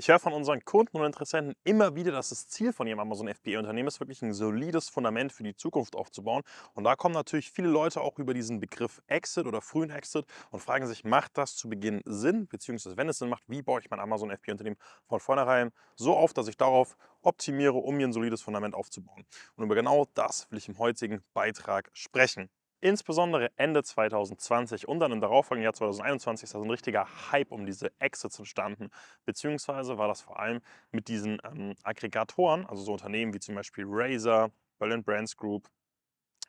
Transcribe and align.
Ich 0.00 0.08
höre 0.08 0.18
von 0.18 0.32
unseren 0.32 0.64
Kunden 0.64 0.96
und 0.96 1.04
Interessenten 1.04 1.54
immer 1.62 1.94
wieder, 1.94 2.10
dass 2.10 2.30
das 2.30 2.48
Ziel 2.48 2.72
von 2.72 2.86
ihrem 2.86 3.00
Amazon 3.00 3.28
FBA-Unternehmen 3.28 3.86
ist, 3.86 4.00
wirklich 4.00 4.22
ein 4.22 4.32
solides 4.32 4.88
Fundament 4.88 5.30
für 5.30 5.42
die 5.42 5.54
Zukunft 5.54 5.94
aufzubauen. 5.94 6.42
Und 6.72 6.84
da 6.84 6.96
kommen 6.96 7.14
natürlich 7.14 7.50
viele 7.50 7.68
Leute 7.68 8.00
auch 8.00 8.18
über 8.18 8.32
diesen 8.32 8.60
Begriff 8.60 9.02
Exit 9.08 9.44
oder 9.44 9.60
frühen 9.60 9.90
Exit 9.90 10.24
und 10.52 10.60
fragen 10.60 10.86
sich, 10.86 11.04
macht 11.04 11.36
das 11.36 11.54
zu 11.54 11.68
Beginn 11.68 12.00
Sinn? 12.06 12.48
Beziehungsweise, 12.48 12.96
wenn 12.96 13.10
es 13.10 13.18
Sinn 13.18 13.28
macht, 13.28 13.42
wie 13.46 13.60
baue 13.60 13.80
ich 13.80 13.90
mein 13.90 14.00
Amazon 14.00 14.30
FBA-Unternehmen 14.30 14.78
von 15.04 15.20
vornherein 15.20 15.70
so 15.96 16.16
auf, 16.16 16.32
dass 16.32 16.48
ich 16.48 16.56
darauf 16.56 16.96
optimiere, 17.20 17.74
um 17.74 17.98
mir 17.98 18.08
ein 18.08 18.14
solides 18.14 18.40
Fundament 18.40 18.74
aufzubauen? 18.74 19.26
Und 19.56 19.64
über 19.64 19.74
genau 19.74 20.06
das 20.14 20.50
will 20.50 20.56
ich 20.56 20.66
im 20.66 20.78
heutigen 20.78 21.22
Beitrag 21.34 21.90
sprechen. 21.92 22.48
Insbesondere 22.82 23.50
Ende 23.56 23.82
2020 23.82 24.88
und 24.88 25.00
dann 25.00 25.12
im 25.12 25.20
darauffolgenden 25.20 25.64
Jahr 25.64 25.74
2021 25.74 26.44
ist 26.44 26.54
da 26.54 26.58
so 26.58 26.64
ein 26.64 26.70
richtiger 26.70 27.06
Hype 27.30 27.52
um 27.52 27.66
diese 27.66 27.92
Exits 27.98 28.38
entstanden. 28.38 28.88
Beziehungsweise 29.26 29.98
war 29.98 30.08
das 30.08 30.22
vor 30.22 30.40
allem 30.40 30.62
mit 30.90 31.08
diesen 31.08 31.38
ähm, 31.44 31.74
Aggregatoren, 31.82 32.64
also 32.64 32.82
so 32.82 32.92
Unternehmen 32.92 33.34
wie 33.34 33.38
zum 33.38 33.54
Beispiel 33.54 33.84
Razer, 33.86 34.50
Berlin 34.78 35.04
Brands 35.04 35.36
Group, 35.36 35.68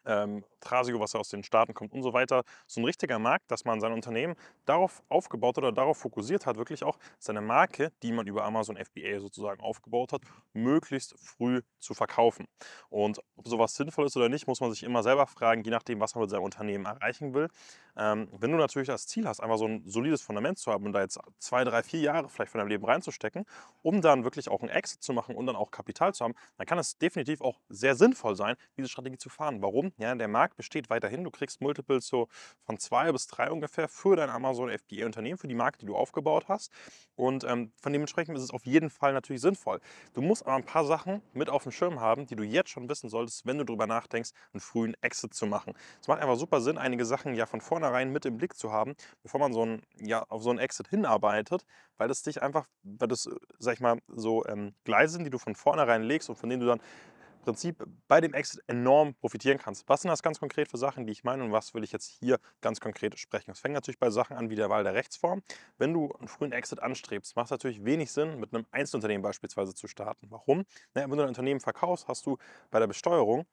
ähm, 0.05 0.43
Trasio, 0.59 0.99
was 0.99 1.15
aus 1.15 1.29
den 1.29 1.43
Staaten 1.43 1.73
kommt 1.73 1.93
und 1.93 2.03
so 2.03 2.13
weiter, 2.13 2.43
so 2.67 2.81
ein 2.81 2.85
richtiger 2.85 3.19
Markt, 3.19 3.51
dass 3.51 3.65
man 3.65 3.79
sein 3.79 3.91
Unternehmen 3.91 4.35
darauf 4.65 5.03
aufgebaut 5.09 5.57
oder 5.57 5.71
darauf 5.71 5.97
fokussiert 5.97 6.45
hat, 6.45 6.57
wirklich 6.57 6.83
auch 6.83 6.97
seine 7.19 7.41
Marke, 7.41 7.91
die 8.03 8.11
man 8.11 8.27
über 8.27 8.45
Amazon 8.45 8.77
FBA 8.77 9.19
sozusagen 9.19 9.61
aufgebaut 9.61 10.13
hat, 10.13 10.21
möglichst 10.53 11.17
früh 11.19 11.61
zu 11.79 11.93
verkaufen. 11.93 12.47
Und 12.89 13.19
ob 13.35 13.47
sowas 13.47 13.75
sinnvoll 13.75 14.05
ist 14.05 14.15
oder 14.15 14.29
nicht, 14.29 14.47
muss 14.47 14.61
man 14.61 14.71
sich 14.71 14.83
immer 14.83 15.03
selber 15.03 15.27
fragen, 15.27 15.63
je 15.63 15.71
nachdem, 15.71 15.99
was 15.99 16.15
man 16.15 16.23
mit 16.23 16.29
seinem 16.29 16.43
Unternehmen 16.43 16.85
erreichen 16.85 17.33
will. 17.33 17.47
Ähm, 17.97 18.29
wenn 18.31 18.51
du 18.51 18.57
natürlich 18.57 18.87
das 18.87 19.07
Ziel 19.07 19.27
hast, 19.27 19.41
einfach 19.41 19.57
so 19.57 19.65
ein 19.65 19.83
solides 19.85 20.21
Fundament 20.21 20.57
zu 20.57 20.71
haben 20.71 20.85
und 20.85 20.93
da 20.93 21.01
jetzt 21.01 21.19
zwei, 21.39 21.63
drei, 21.63 21.83
vier 21.83 21.99
Jahre 21.99 22.29
vielleicht 22.29 22.51
von 22.51 22.59
deinem 22.59 22.69
Leben 22.69 22.85
reinzustecken, 22.85 23.45
um 23.81 24.01
dann 24.01 24.23
wirklich 24.23 24.49
auch 24.49 24.61
einen 24.61 24.69
Exit 24.69 25.03
zu 25.03 25.13
machen 25.13 25.35
und 25.35 25.45
dann 25.45 25.55
auch 25.55 25.71
Kapital 25.71 26.13
zu 26.13 26.23
haben, 26.23 26.35
dann 26.57 26.67
kann 26.67 26.77
es 26.77 26.97
definitiv 26.97 27.41
auch 27.41 27.59
sehr 27.69 27.95
sinnvoll 27.95 28.35
sein, 28.35 28.55
diese 28.77 28.87
Strategie 28.87 29.17
zu 29.17 29.29
fahren. 29.29 29.61
Warum? 29.61 29.90
Ja, 29.97 30.15
der 30.15 30.27
Markt 30.27 30.57
besteht 30.57 30.89
weiterhin. 30.89 31.23
Du 31.23 31.31
kriegst 31.31 31.61
Multiples 31.61 32.07
so 32.07 32.27
von 32.63 32.77
zwei 32.77 33.11
bis 33.11 33.27
drei 33.27 33.51
ungefähr 33.51 33.87
für 33.87 34.15
dein 34.15 34.29
Amazon 34.29 34.69
FBA-Unternehmen, 34.69 35.37
für 35.37 35.47
die 35.47 35.55
Marke, 35.55 35.77
die 35.79 35.85
du 35.85 35.95
aufgebaut 35.95 36.45
hast. 36.47 36.71
Und 37.15 37.43
ähm, 37.43 37.71
von 37.81 37.93
dementsprechend 37.93 38.35
ist 38.37 38.43
es 38.43 38.51
auf 38.51 38.65
jeden 38.65 38.89
Fall 38.89 39.13
natürlich 39.13 39.41
sinnvoll. 39.41 39.79
Du 40.13 40.21
musst 40.21 40.45
aber 40.45 40.55
ein 40.55 40.65
paar 40.65 40.85
Sachen 40.85 41.21
mit 41.33 41.49
auf 41.49 41.63
dem 41.63 41.71
Schirm 41.71 41.99
haben, 41.99 42.25
die 42.25 42.35
du 42.35 42.43
jetzt 42.43 42.69
schon 42.69 42.89
wissen 42.89 43.09
solltest, 43.09 43.45
wenn 43.45 43.57
du 43.57 43.63
darüber 43.63 43.87
nachdenkst, 43.87 44.31
einen 44.53 44.61
frühen 44.61 44.95
Exit 45.01 45.33
zu 45.33 45.45
machen. 45.45 45.73
Es 46.01 46.07
macht 46.07 46.21
einfach 46.21 46.37
super 46.37 46.61
Sinn, 46.61 46.77
einige 46.77 47.05
Sachen 47.05 47.35
ja 47.35 47.45
von 47.45 47.61
vornherein 47.61 48.11
mit 48.11 48.25
im 48.25 48.37
Blick 48.37 48.55
zu 48.55 48.71
haben, 48.71 48.95
bevor 49.23 49.39
man 49.39 49.53
so 49.53 49.65
ein, 49.65 49.81
ja, 49.97 50.23
auf 50.29 50.43
so 50.43 50.49
einen 50.49 50.59
Exit 50.59 50.87
hinarbeitet, 50.87 51.65
weil 51.97 52.07
das 52.07 52.23
dich 52.23 52.41
einfach, 52.41 52.67
weil 52.83 53.07
das, 53.07 53.29
sag 53.59 53.73
ich 53.75 53.79
mal, 53.79 53.99
so 54.07 54.45
ähm, 54.45 54.73
Gleise 54.83 55.13
sind, 55.13 55.25
die 55.25 55.29
du 55.29 55.37
von 55.37 55.55
vornherein 55.55 56.03
legst 56.03 56.29
und 56.29 56.35
von 56.35 56.49
denen 56.49 56.61
du 56.61 56.67
dann 56.67 56.81
Prinzip 57.41 57.83
bei 58.07 58.21
dem 58.21 58.33
Exit 58.33 58.63
enorm 58.67 59.13
profitieren 59.15 59.57
kannst. 59.57 59.87
Was 59.89 60.01
sind 60.01 60.09
das 60.09 60.23
ganz 60.23 60.39
konkret 60.39 60.69
für 60.69 60.77
Sachen, 60.77 61.05
die 61.05 61.11
ich 61.11 61.23
meine 61.23 61.43
und 61.43 61.51
was 61.51 61.73
will 61.73 61.83
ich 61.83 61.91
jetzt 61.91 62.07
hier 62.07 62.39
ganz 62.61 62.79
konkret 62.79 63.17
sprechen? 63.19 63.51
Es 63.51 63.59
fängt 63.59 63.73
natürlich 63.73 63.99
bei 63.99 64.09
Sachen 64.09 64.37
an 64.37 64.49
wie 64.49 64.55
der 64.55 64.69
Wahl 64.69 64.83
der 64.83 64.93
Rechtsform. 64.93 65.41
Wenn 65.77 65.93
du 65.93 66.11
einen 66.13 66.27
frühen 66.27 66.51
Exit 66.51 66.81
anstrebst, 66.81 67.35
macht 67.35 67.45
es 67.45 67.51
natürlich 67.51 67.83
wenig 67.83 68.11
Sinn, 68.11 68.39
mit 68.39 68.53
einem 68.53 68.65
Einzelunternehmen 68.71 69.23
beispielsweise 69.23 69.73
zu 69.73 69.87
starten. 69.87 70.27
Warum? 70.29 70.65
Naja, 70.93 71.09
wenn 71.09 71.17
du 71.17 71.23
ein 71.23 71.29
Unternehmen 71.29 71.59
verkaufst, 71.59 72.07
hast 72.07 72.25
du 72.25 72.37
bei 72.69 72.79
der 72.79 72.87
Besteuerung 72.87 73.45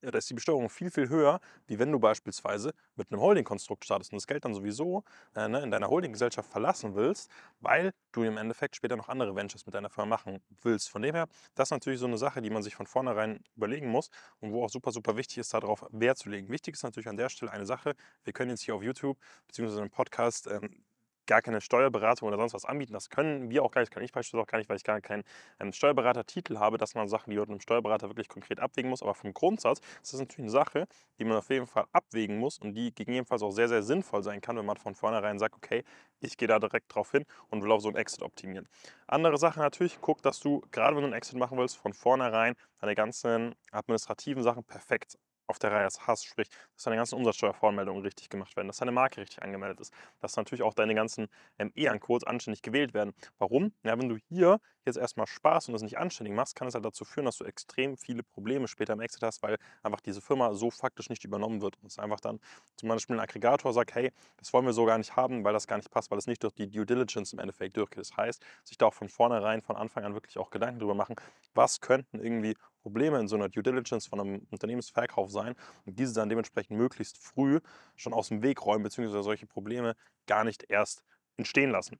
da 0.00 0.18
ist 0.18 0.30
die 0.30 0.34
Besteuerung 0.34 0.68
viel, 0.70 0.90
viel 0.90 1.08
höher, 1.08 1.40
wie 1.66 1.78
wenn 1.78 1.92
du 1.92 1.98
beispielsweise 1.98 2.72
mit 2.96 3.10
einem 3.10 3.20
Holding-Konstrukt 3.20 3.84
startest 3.84 4.12
und 4.12 4.16
das 4.16 4.26
Geld 4.26 4.44
dann 4.44 4.54
sowieso 4.54 5.04
äh, 5.34 5.48
ne, 5.48 5.60
in 5.60 5.70
deiner 5.70 5.88
Holding-Gesellschaft 5.88 6.50
verlassen 6.50 6.94
willst, 6.94 7.30
weil 7.60 7.92
du 8.12 8.22
im 8.22 8.36
Endeffekt 8.36 8.76
später 8.76 8.96
noch 8.96 9.08
andere 9.08 9.34
Ventures 9.34 9.66
mit 9.66 9.74
deiner 9.74 9.90
Firma 9.90 10.16
machen 10.16 10.40
willst. 10.62 10.90
Von 10.90 11.02
dem 11.02 11.14
her, 11.14 11.26
das 11.54 11.68
ist 11.68 11.72
natürlich 11.72 12.00
so 12.00 12.06
eine 12.06 12.18
Sache, 12.18 12.40
die 12.42 12.50
man 12.50 12.62
sich 12.62 12.74
von 12.74 12.86
vornherein 12.86 13.40
überlegen 13.56 13.88
muss 13.88 14.10
und 14.40 14.52
wo 14.52 14.64
auch 14.64 14.70
super, 14.70 14.92
super 14.92 15.16
wichtig 15.16 15.38
ist, 15.38 15.52
darauf 15.54 15.84
Wert 15.90 16.18
zu 16.18 16.28
legen. 16.28 16.48
Wichtig 16.48 16.74
ist 16.74 16.82
natürlich 16.82 17.08
an 17.08 17.16
der 17.16 17.28
Stelle 17.28 17.52
eine 17.52 17.66
Sache, 17.66 17.94
wir 18.24 18.32
können 18.32 18.50
jetzt 18.50 18.62
hier 18.62 18.74
auf 18.74 18.82
YouTube 18.82 19.18
bzw. 19.48 19.82
im 19.82 19.90
Podcast 19.90 20.46
ähm, 20.46 20.84
gar 21.28 21.42
keine 21.42 21.60
Steuerberatung 21.60 22.26
oder 22.26 22.36
sonst 22.36 22.54
was 22.54 22.64
anbieten. 22.64 22.92
Das 22.92 23.10
können 23.10 23.50
wir 23.50 23.62
auch 23.62 23.70
gar 23.70 23.82
nicht, 23.82 23.92
kann 23.92 24.02
ich 24.02 24.10
beispielsweise 24.10 24.42
auch 24.42 24.46
gar 24.48 24.58
nicht, 24.58 24.68
weil 24.68 24.76
ich 24.76 24.82
gar 24.82 25.00
keinen 25.00 25.22
ähm, 25.60 25.72
Steuerberatertitel 25.72 26.58
habe, 26.58 26.78
dass 26.78 26.96
man 26.96 27.06
Sachen, 27.06 27.30
die 27.30 27.36
dort 27.36 27.50
einem 27.50 27.60
Steuerberater 27.60 28.08
wirklich 28.08 28.28
konkret 28.28 28.58
abwägen 28.58 28.90
muss. 28.90 29.02
Aber 29.02 29.14
vom 29.14 29.32
Grundsatz 29.32 29.78
ist 30.02 30.12
das 30.12 30.20
natürlich 30.20 30.40
eine 30.40 30.50
Sache, 30.50 30.88
die 31.18 31.24
man 31.24 31.36
auf 31.36 31.48
jeden 31.50 31.68
Fall 31.68 31.84
abwägen 31.92 32.38
muss 32.38 32.58
und 32.58 32.74
die 32.74 32.92
gegebenenfalls 32.92 33.42
auch 33.42 33.52
sehr, 33.52 33.68
sehr 33.68 33.84
sinnvoll 33.84 34.24
sein 34.24 34.40
kann, 34.40 34.56
wenn 34.56 34.66
man 34.66 34.76
von 34.76 34.94
vornherein 34.96 35.38
sagt, 35.38 35.54
okay, 35.54 35.84
ich 36.20 36.36
gehe 36.36 36.48
da 36.48 36.58
direkt 36.58 36.92
drauf 36.94 37.12
hin 37.12 37.24
und 37.48 37.62
will 37.62 37.70
auf 37.70 37.82
so 37.82 37.88
einen 37.88 37.96
Exit 37.96 38.22
optimieren. 38.22 38.68
Andere 39.06 39.38
Sache 39.38 39.60
natürlich, 39.60 39.98
guck, 40.00 40.22
dass 40.22 40.40
du, 40.40 40.62
gerade 40.72 40.96
wenn 40.96 41.02
du 41.02 41.08
einen 41.08 41.14
Exit 41.16 41.36
machen 41.36 41.58
willst, 41.58 41.76
von 41.76 41.92
vornherein 41.92 42.54
deine 42.80 42.94
ganzen 42.94 43.54
administrativen 43.70 44.42
Sachen 44.42 44.64
perfekt 44.64 45.18
auf 45.48 45.58
der 45.58 45.72
Reihe 45.72 45.88
hast, 46.06 46.24
sprich, 46.26 46.48
dass 46.74 46.84
deine 46.84 46.96
ganzen 46.96 47.16
Umsatzsteuervoranmeldungen 47.16 48.02
richtig 48.02 48.28
gemacht 48.28 48.56
werden, 48.56 48.68
dass 48.68 48.78
deine 48.78 48.92
Marke 48.92 49.20
richtig 49.20 49.42
angemeldet 49.42 49.80
ist, 49.80 49.92
dass 50.20 50.36
natürlich 50.36 50.62
auch 50.62 50.74
deine 50.74 50.94
ganzen 50.94 51.28
ähm, 51.58 51.72
E-Ancodes 51.74 52.26
anständig 52.26 52.62
gewählt 52.62 52.94
werden. 52.94 53.14
Warum? 53.38 53.72
Ja, 53.82 53.98
wenn 53.98 54.08
du 54.08 54.16
hier 54.28 54.60
jetzt 54.84 54.96
erstmal 54.96 55.26
Spaß 55.26 55.68
und 55.68 55.72
das 55.72 55.82
nicht 55.82 55.98
anständig 55.98 56.34
machst, 56.34 56.54
kann 56.56 56.66
es 56.66 56.74
halt 56.74 56.84
dazu 56.84 57.04
führen, 57.04 57.26
dass 57.26 57.36
du 57.36 57.44
extrem 57.44 57.96
viele 57.96 58.22
Probleme 58.22 58.68
später 58.68 58.94
im 58.94 59.00
Exit 59.00 59.22
hast, 59.22 59.42
weil 59.42 59.58
einfach 59.82 60.00
diese 60.00 60.20
Firma 60.20 60.54
so 60.54 60.70
faktisch 60.70 61.08
nicht 61.10 61.24
übernommen 61.24 61.62
wird. 61.62 61.76
Und 61.80 61.86
es 61.86 61.98
einfach 61.98 62.20
dann 62.20 62.40
zum 62.76 62.88
Beispiel 62.88 63.16
ein 63.16 63.20
Aggregator 63.20 63.72
sagt, 63.72 63.94
hey, 63.94 64.12
das 64.38 64.52
wollen 64.52 64.66
wir 64.66 64.72
so 64.72 64.84
gar 64.84 64.98
nicht 64.98 65.16
haben, 65.16 65.44
weil 65.44 65.52
das 65.52 65.66
gar 65.66 65.76
nicht 65.76 65.90
passt, 65.90 66.10
weil 66.10 66.18
es 66.18 66.26
nicht 66.26 66.42
durch 66.42 66.54
die 66.54 66.68
Due 66.68 66.86
Diligence 66.86 67.32
im 67.32 67.38
Endeffekt 67.38 67.76
durchgeht. 67.76 68.00
Das 68.00 68.16
heißt, 68.16 68.42
sich 68.64 68.78
da 68.78 68.86
auch 68.86 68.94
von 68.94 69.08
vornherein, 69.08 69.62
von 69.62 69.76
Anfang 69.76 70.04
an 70.04 70.14
wirklich 70.14 70.38
auch 70.38 70.50
Gedanken 70.50 70.80
drüber 70.80 70.94
machen, 70.94 71.16
was 71.54 71.80
könnten 71.80 72.20
irgendwie 72.20 72.54
Probleme 72.82 73.18
in 73.20 73.28
so 73.28 73.36
einer 73.36 73.48
Due 73.48 73.62
Diligence 73.62 74.06
von 74.06 74.20
einem 74.20 74.46
Unternehmensverkauf 74.50 75.30
sein 75.30 75.54
und 75.84 75.98
diese 75.98 76.14
dann 76.14 76.28
dementsprechend 76.28 76.76
möglichst 76.76 77.18
früh 77.18 77.60
schon 77.96 78.12
aus 78.12 78.28
dem 78.28 78.42
Weg 78.42 78.64
räumen, 78.64 78.82
beziehungsweise 78.84 79.22
solche 79.22 79.46
Probleme 79.46 79.94
gar 80.26 80.44
nicht 80.44 80.64
erst 80.68 81.02
entstehen 81.36 81.70
lassen. 81.70 81.98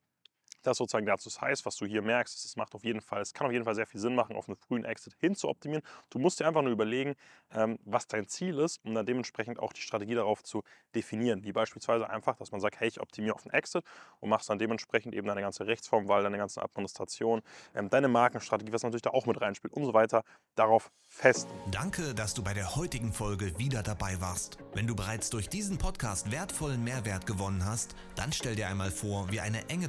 Das 0.62 0.78
sozusagen 0.78 1.06
dazu. 1.06 1.28
Heißt, 1.40 1.66
was 1.66 1.76
du 1.76 1.86
hier 1.86 2.02
merkst, 2.02 2.44
es 2.44 2.56
macht 2.56 2.74
auf 2.74 2.84
jeden 2.84 3.00
Fall, 3.00 3.20
es 3.20 3.32
kann 3.32 3.46
auf 3.46 3.52
jeden 3.52 3.64
Fall 3.64 3.74
sehr 3.74 3.86
viel 3.86 4.00
Sinn 4.00 4.14
machen, 4.14 4.34
auf 4.34 4.48
einen 4.48 4.56
frühen 4.56 4.84
Exit 4.84 5.14
hin 5.18 5.34
zu 5.34 5.48
optimieren. 5.48 5.82
Du 6.10 6.18
musst 6.18 6.40
dir 6.40 6.46
einfach 6.46 6.62
nur 6.62 6.72
überlegen, 6.72 7.14
ähm, 7.52 7.78
was 7.84 8.06
dein 8.06 8.26
Ziel 8.26 8.58
ist, 8.58 8.84
um 8.84 8.94
dann 8.94 9.06
dementsprechend 9.06 9.58
auch 9.58 9.72
die 9.72 9.80
Strategie 9.80 10.14
darauf 10.14 10.42
zu 10.42 10.62
definieren. 10.94 11.44
Wie 11.44 11.52
beispielsweise 11.52 12.08
einfach, 12.08 12.36
dass 12.36 12.50
man 12.50 12.60
sagt, 12.60 12.80
hey, 12.80 12.88
ich 12.88 13.00
optimiere 13.00 13.34
auf 13.34 13.44
einen 13.44 13.54
Exit 13.54 13.84
und 14.20 14.30
machst 14.30 14.48
dann 14.50 14.58
dementsprechend 14.58 15.14
eben 15.14 15.26
deine 15.26 15.40
ganze 15.40 15.66
Rechtsformwahl, 15.66 16.22
deine 16.22 16.38
ganze 16.38 16.62
Administration, 16.62 17.42
ähm, 17.74 17.88
deine 17.90 18.08
Markenstrategie, 18.08 18.72
was 18.72 18.82
natürlich 18.82 19.02
da 19.02 19.10
auch 19.10 19.26
mit 19.26 19.40
reinspielt 19.40 19.74
und 19.74 19.84
so 19.84 19.94
weiter, 19.94 20.24
darauf 20.54 20.90
fest. 21.06 21.48
Danke, 21.70 22.14
dass 22.14 22.34
du 22.34 22.42
bei 22.42 22.54
der 22.54 22.76
heutigen 22.76 23.12
Folge 23.12 23.58
wieder 23.58 23.82
dabei 23.82 24.20
warst. 24.20 24.58
Wenn 24.74 24.86
du 24.86 24.94
bereits 24.94 25.30
durch 25.30 25.48
diesen 25.48 25.78
Podcast 25.78 26.30
wertvollen 26.30 26.82
Mehrwert 26.82 27.26
gewonnen 27.26 27.64
hast, 27.64 27.94
dann 28.16 28.32
stell 28.32 28.56
dir 28.56 28.68
einmal 28.68 28.90
vor, 28.90 29.30
wie 29.30 29.40
eine 29.40 29.68
enge 29.68 29.88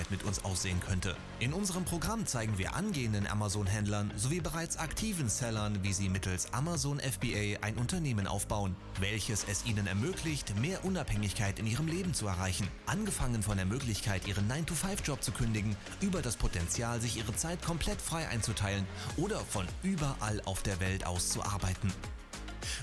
Zusammenarbeit 0.00 0.10
mit 0.10 0.22
uns 0.24 0.44
aussehen 0.44 0.80
könnte. 0.80 1.16
In 1.38 1.52
unserem 1.52 1.84
Programm 1.84 2.26
zeigen 2.26 2.58
wir 2.58 2.74
angehenden 2.74 3.26
Amazon-Händlern 3.26 4.12
sowie 4.16 4.40
bereits 4.40 4.76
aktiven 4.76 5.28
Sellern, 5.28 5.82
wie 5.82 5.92
sie 5.92 6.08
mittels 6.08 6.52
Amazon 6.52 7.00
FBA 7.00 7.58
ein 7.62 7.76
Unternehmen 7.76 8.26
aufbauen, 8.26 8.76
welches 9.00 9.44
es 9.48 9.64
ihnen 9.66 9.86
ermöglicht, 9.86 10.58
mehr 10.60 10.84
Unabhängigkeit 10.84 11.58
in 11.58 11.66
ihrem 11.66 11.86
Leben 11.86 12.14
zu 12.14 12.26
erreichen. 12.26 12.68
Angefangen 12.86 13.42
von 13.42 13.56
der 13.56 13.66
Möglichkeit, 13.66 14.26
ihren 14.26 14.50
9-to-5-Job 14.50 15.22
zu 15.22 15.32
kündigen, 15.32 15.76
über 16.00 16.22
das 16.22 16.36
Potenzial, 16.36 17.00
sich 17.00 17.16
ihre 17.16 17.34
Zeit 17.34 17.62
komplett 17.62 18.00
frei 18.00 18.28
einzuteilen 18.28 18.86
oder 19.16 19.40
von 19.40 19.66
überall 19.82 20.40
auf 20.44 20.62
der 20.62 20.80
Welt 20.80 21.06
aus 21.06 21.30
zu 21.30 21.42
arbeiten. 21.42 21.92